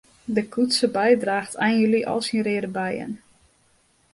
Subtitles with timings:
[0.25, 3.11] De koetsebei draacht ein july al syn reade beien.